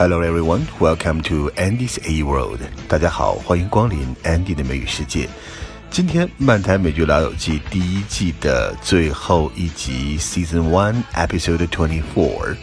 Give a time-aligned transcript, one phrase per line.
[0.00, 2.60] Hello everyone, welcome to Andy's A World.
[2.88, 5.28] 大家好，欢迎光临 Andy 的美语世界。
[5.90, 12.56] 今天《漫谈美剧老友记》第一季的最后一集，Season One Episode Twenty Four。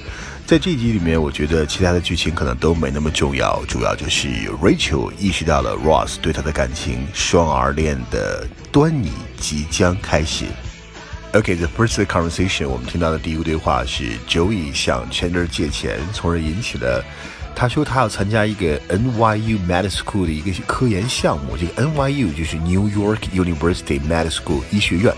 [0.47, 4.27] 在这集里面，我觉得其他的剧情可能都没那么重要，主要就是
[4.59, 10.45] Rachel 意识到了 Ross 对她的感情双儿恋的端倪即将开始。
[11.33, 17.03] OK，the、first conversation 我们听到的第一个对话是 Joey 向 Chandler 借钱，从而引起了
[17.53, 21.57] 他说他要参加一个 NYU Med School 的一个科研项目。
[21.57, 25.13] 这个 NYU 就是 New York University Med School 医学院。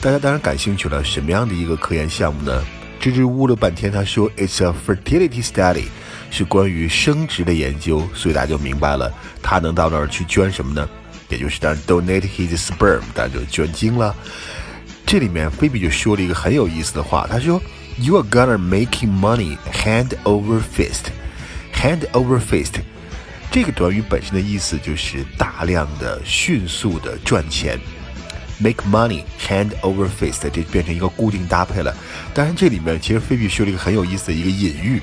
[0.00, 2.64] 大家当然感兴趣了，什么样的一个科研项目呢？
[3.00, 5.86] 支支吾了半天，他说 "It's a fertility study"，
[6.30, 10.88] 是关于生殖的研究，所以大家就明白了，他能到那儿去捐什么呢？
[11.28, 14.14] 也就是当然 donate his sperm，当然就捐精了。
[15.08, 17.58] 这里面菲比就说了一个很有意思的话，他说
[17.96, 22.74] "You are gonna making money hand over fist"，hand over fist，
[23.50, 27.80] 这个短语本身的意思就是大量的、迅速的赚钱。
[28.58, 31.96] Make money hand over fist，这变成一个固定搭配了。
[32.34, 35.00] 当然，这里面其实菲比说了一个很有意思的一个隐喻，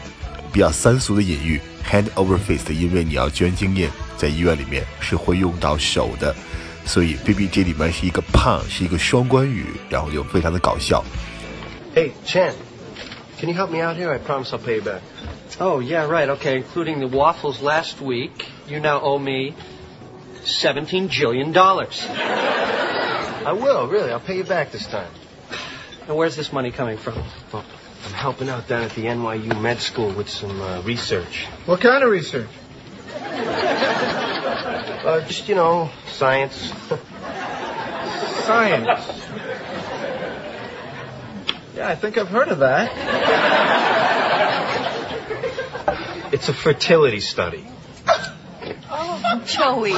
[0.54, 6.36] 比较三俗的隐喻，hand over fist，因为你要捐精液，在医院里面是会用到手的，
[6.85, 11.05] 所以菲比这里面是一个 pun，是一个双关语，然后就非常的搞笑。
[11.95, 12.53] Hey Chan,
[13.39, 14.11] can you help me out here?
[14.11, 15.01] I promise I'll pay you back.
[15.59, 16.29] Oh yeah, right.
[16.31, 19.55] Okay, including the waffles last week, you now owe me
[20.45, 22.07] seventeen jillion dollars.
[23.45, 24.11] I will, really.
[24.11, 25.11] I'll pay you back this time.
[26.09, 27.15] Now, where's this money coming from?
[27.53, 27.65] Well,
[28.07, 31.47] I'm helping out down at the NYU Med School with some uh, research.
[31.67, 32.49] What kind of research?
[35.06, 36.56] Uh, just, you know, science.
[38.46, 39.22] science?
[41.76, 42.92] Yeah, I think I've heard of that.
[46.34, 47.66] It's a fertility study.
[48.90, 49.94] Oh, Joey.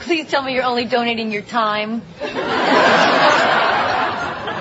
[0.00, 2.02] Please tell me you're only donating your time.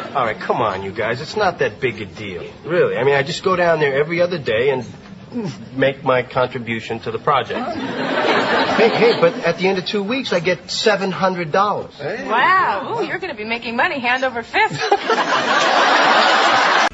[0.09, 1.21] All right, come on, you guys.
[1.21, 2.43] It's not that big a deal.
[2.65, 2.97] Really.
[2.97, 4.85] I mean, I just go down there every other day and
[5.76, 7.58] make my contribution to the project.
[8.78, 11.90] hey, hey, but at the end of two weeks, I get $700.
[11.94, 12.28] Hey.
[12.28, 12.94] Wow.
[12.98, 14.78] Ooh, you're going to be making money hand over fist.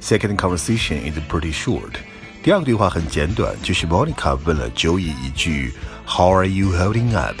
[0.00, 1.98] Second conversation is pretty short.
[2.42, 5.72] 第二个对话很简短，就是 Monica 问了 Joey 一句
[6.06, 7.36] How are you holding up?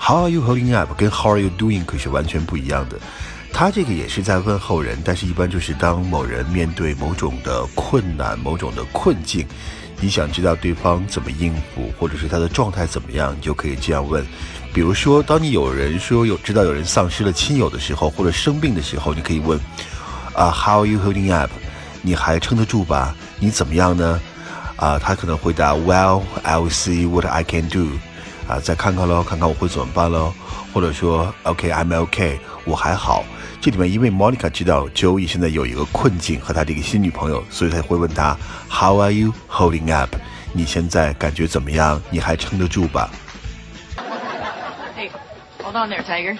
[0.00, 0.92] How are you holding up?
[0.96, 2.98] 跟 How are you doing 可是完全不一样的。
[3.53, 9.45] 他这个也是在问候人，但是一般就是当某人面对某种的困难、某种的困境，
[9.99, 14.25] 你想知道对方怎么应付，或者是他的状态怎么样，你就可以这样问。
[14.73, 19.59] 比如说，当你有人说有知道有人丧失了亲友的时候，或者生病的时候，你可以问
[20.33, 21.51] 啊 How are you holding up?
[22.01, 23.15] 你还撑得住吧？
[23.37, 24.19] 你怎么样呢？
[24.77, 27.87] 啊，他可能回答 Well, I'll see what I can do。
[28.47, 30.33] 啊，再看看喽，看看我会怎么办喽。
[30.73, 33.23] 或者说 OK, I'm OK，我还好。
[33.60, 38.36] 这里面因为 Monica 知道 Joey 现在有一个困境和他的一个新女朋友，所以他会问他
[38.70, 40.14] How are you holding up？
[40.52, 42.00] 你现在感觉怎么样？
[42.10, 43.10] 你还撑得住吧？
[44.96, 45.10] Hey,
[45.62, 46.36] hold on there, Tiger.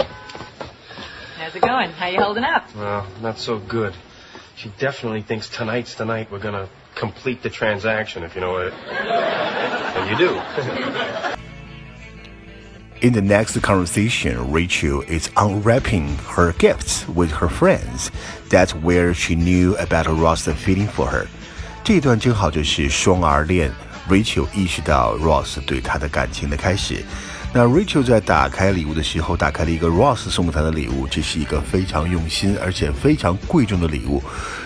[1.39, 1.91] How's it going?
[1.99, 2.65] How you holding up?
[2.75, 3.93] Well, not so good.
[4.57, 8.73] She definitely thinks tonight's the night we're gonna complete the transaction, if you know what.
[9.97, 11.30] and you do.
[13.03, 18.11] In the next conversation, Rachel is unwrapping her gifts with her friends.
[18.49, 21.27] That's where she knew about Ross' feeling for her.
[21.85, 23.71] 这一段正好就是双儿恋，
[24.09, 27.05] Rachel 意识到 Ross 对她的感情的开始。
[27.53, 34.23] 那 Rachel 在打开礼物的时候，打开了一个 Ross 送给她的礼物，这是一个非常用心而且非常贵重的礼物，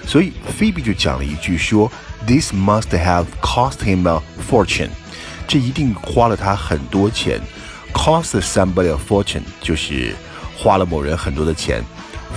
[0.06, 1.90] 所以 Phoebe 就讲了一句说：“
[2.26, 4.90] This must have cost him a fortune。”
[5.46, 7.40] 这一定花了他很多钱。
[7.95, 10.13] cost somebody a fortune 就是
[10.57, 11.81] 花了某人很多的钱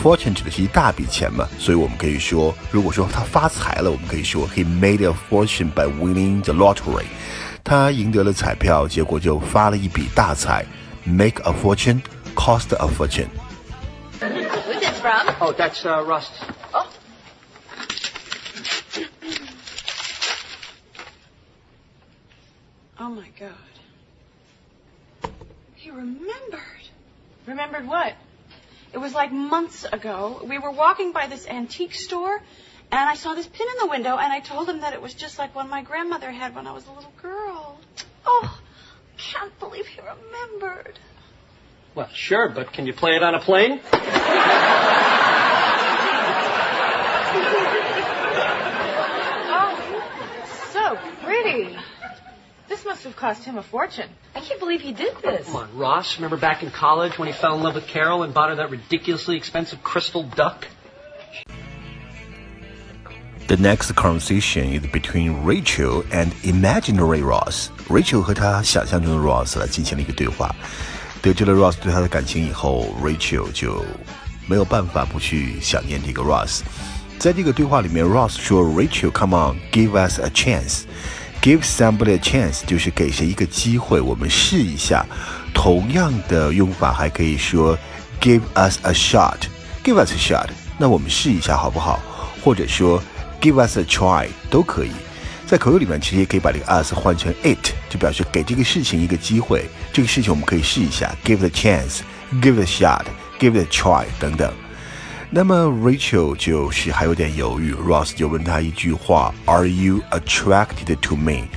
[0.03, 7.05] ，fortune 指的是一大笔钱嘛，所以我们可以说，如果说他发财了，我们可以说 he made a fortune by winning the lottery，
[7.65, 10.65] 他赢得了彩票，结果就发了一笔大财
[11.05, 12.01] ，make a fortune,
[12.35, 13.29] cost a fortune.
[14.21, 15.29] Who is this from?
[15.41, 16.31] Oh, that's uh, Ross.
[16.73, 16.87] Oh.
[23.01, 23.51] Oh my God.
[25.89, 26.61] He remembered.
[27.47, 28.13] Remembered what?
[28.93, 30.43] It was like months ago.
[30.47, 32.43] We were walking by this antique store
[32.93, 35.15] and I saw this pin in the window, and I told him that it was
[35.15, 37.79] just like one my grandmother had when I was a little girl.
[38.27, 38.61] Oh,
[39.17, 40.99] I can't believe he remembered.
[41.95, 43.81] Well, sure, but can you play it on a plane?
[43.93, 44.09] oh,
[52.86, 54.10] must have cost him a fortune.
[54.36, 55.46] I can't believe he did this.
[55.46, 56.18] Come on, Ross.
[56.18, 58.70] Remember back in college when he fell in love with Carol and bought her that
[58.70, 60.68] ridiculously expensive crystal duck?
[63.48, 67.70] The next conversation is between Rachel and imaginary Ross.
[67.90, 70.54] Rachel 和她想象中的 Ross 来进行了一个对话。
[71.22, 73.84] 得知了 Ross 对她的感情以后，Rachel 就
[74.48, 76.62] 没有办法不去想念这个 Ross。
[77.20, 80.84] 在这个对话里面，Ross 说：“Rachel，come on，give us a chance。
[81.41, 85.07] Give somebody a chance 就是给谁一个机会，我们试一下。
[85.55, 87.77] 同样的用法还可以说
[88.21, 92.01] give us a shot，give us a shot，那我们试一下好不好？
[92.43, 93.03] 或者说
[93.41, 94.91] give us a try 都可以。
[95.47, 104.53] 在口语里面，其实也可以把这个 us 换成 it，就表示给这个事情一个机会，这个事情我们可以试一下，give it a chance，give it a shot，give it a try 等等。
[105.30, 111.48] 那么 Rachel 就是还有点犹豫，Ross 就问他一句话：Are you attracted to me?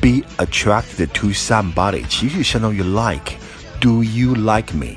[0.00, 4.96] Be attracted to somebody 其实相当于 like。Do you like me?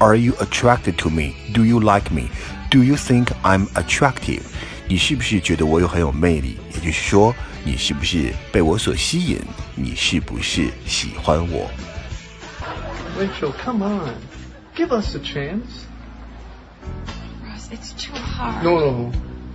[0.00, 1.32] Are you attracted to me?
[1.54, 2.28] Do you like me?
[2.70, 4.42] Do you think I'm attractive?
[4.86, 6.58] 你是不是觉得我有很有魅力？
[6.74, 7.34] 也就是说，
[7.64, 9.38] 你是不是被我所吸引？
[9.74, 11.70] 你是不是喜欢我？
[13.18, 14.12] Rachel, come on.
[14.76, 15.86] Give us a chance.
[17.73, 18.63] It's too hard.
[18.63, 19.11] No, no.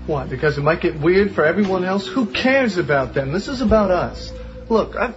[0.09, 0.26] Why?
[0.26, 2.05] Because it might get weird for everyone else?
[2.09, 3.31] Who cares about them?
[3.31, 4.32] This is about us.
[4.69, 5.15] Look, I've,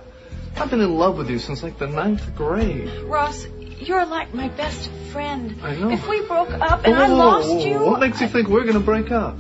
[0.55, 2.91] I've been in love with you since like the ninth grade.
[3.05, 3.47] Ross,
[3.79, 5.57] you're like my best friend.
[5.63, 5.89] I know.
[5.89, 7.79] If we broke up and I lost you.
[7.79, 9.35] What makes you think we're gonna break up?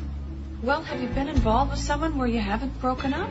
[0.63, 3.29] Well, have you been involved with someone where you haven't broken up?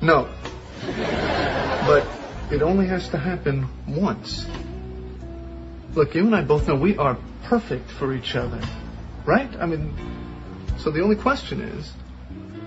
[0.00, 0.28] No.
[1.86, 2.04] But
[2.50, 4.44] it only has to happen once
[5.97, 8.59] Look, you and I both know we are perfect for each other.
[9.25, 9.49] Right?
[9.59, 9.93] I mean,
[10.77, 11.93] so the only question is,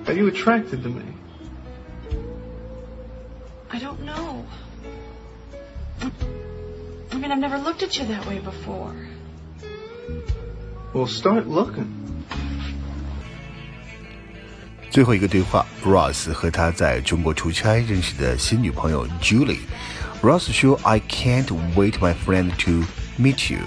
[0.07, 1.03] are you attracted to me?
[3.71, 4.45] I don't know.
[7.11, 8.95] I mean, I've never looked at you that way before.
[10.95, 11.93] Well, start looking.
[14.91, 22.87] 最后一个对话，Ross 和他在中国出差认识的新女朋友 Julie。Ross 说：“I can't wait, my friend, to
[23.19, 23.61] meet you.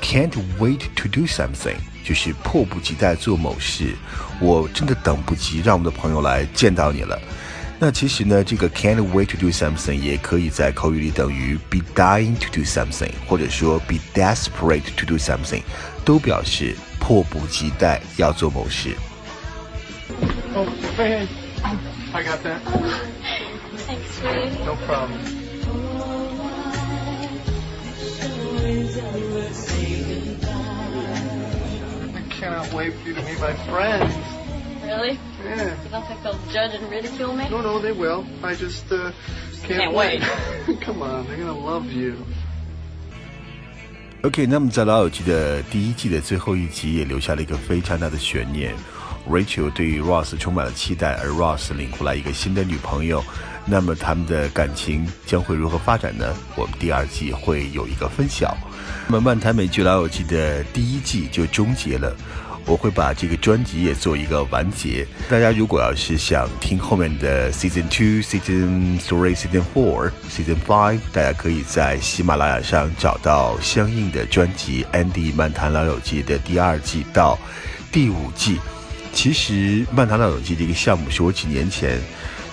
[0.00, 3.94] Can't wait to do something，就是迫不及待做某事。
[4.40, 7.20] 我真的等不及让我们的朋友来见到你了。”
[7.78, 15.18] 那其实呢，这个 can't wait to do something 也可以在口语里等于 be dying to do something，或者说 be desperate to do
[15.18, 15.60] something，
[16.02, 18.96] 都表示迫不及待要做某事。
[20.54, 20.66] Oh,
[20.96, 21.26] man.
[22.14, 22.60] I got that.
[23.86, 24.64] Thanks, sweetie.
[24.64, 25.39] No problem.
[28.93, 28.99] I
[32.29, 34.13] cannot wait for you to meet my friends.
[34.83, 35.17] Really?
[35.45, 35.75] Yeah.
[35.83, 37.47] You don't think they'll judge and ridicule me?
[37.49, 38.25] No, no, they will.
[38.43, 39.11] I just uh,
[39.63, 40.21] can't, Can't wait.
[40.81, 42.15] Come on, they're gonna love you.
[44.23, 48.75] OK，那么在《老友记》的第一季的最后一集也留下了一个非常大的悬念。
[49.29, 53.23] Rachel 对于 Ross 充满了期待，而 Ross 领回来一个新的女朋友。
[53.65, 56.33] 那么他们的感情将会如何发展呢？
[56.55, 58.57] 我们第二季会有一个分晓。
[59.07, 62.15] 那么《漫谈美剧老友记》的第一季就终结了。
[62.63, 65.05] 我会把这个专辑也做一个完结。
[65.27, 77.37] 大家如果要是想听后面的 Season Two、Season Three、Season Four、Season Five，大家可以在喜马拉雅上找到相应的专辑《Andy 漫谈老友记》的第二季到
[77.91, 78.59] 第五季。
[79.13, 79.53] 其实
[79.91, 81.99] 《漫谈老友记》这个项目是我几年前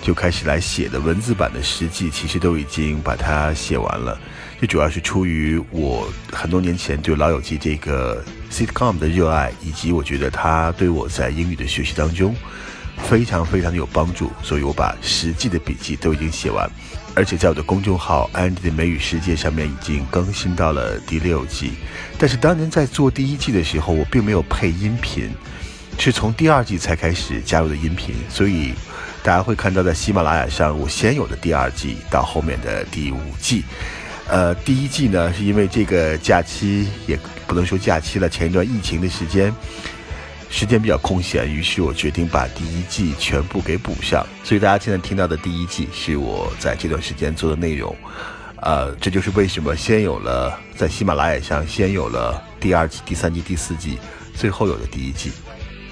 [0.01, 4.19] 就开始来写的，文字版的实际其实都已经把它写完了。
[4.59, 12.35] 这主要是出于我很多年前对《老友记》这个 sitcom 的热爱，以及我觉得它对我在英语的学习当中
[12.97, 16.69] 非常非常的有帮助，所以我把实际的笔记都已经写完，
[17.15, 21.71] 而且在我的公众号 Andy 的美语世界上面已经更新到了第六季。
[22.17, 25.31] 但是当年在做第一季的时候，我并没有配音频。
[25.99, 28.73] 是从第二季才开始加入的音频，所以
[29.21, 33.65] 大家会看到在喜马拉雅上，我先有的第二季到后面的第五季。
[34.29, 39.53] 呃，第一季呢，是因为这个假期也不能说假期了，前一段疫情的时间，
[40.49, 44.25] 时间比较空闲，于是我决定把第一季全部给补上。
[44.41, 47.93] 所以大家现在听到的第一季是我在这段时间做的内容。
[48.61, 53.97] 呃，这就是为什么先有了在喜马拉雅上先有了第二季、第三季、第四季，
[54.33, 55.31] 最后有的第一季。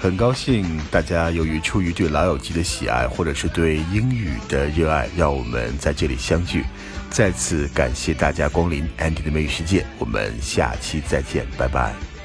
[0.00, 6.64] 很高兴大家由于出于对《老友记》的喜爱，或者是对英语的热爱，让我们在这里相聚。
[7.10, 12.17] 再次感谢大家光临 Andy 的美语世界，我们下期再见，拜拜。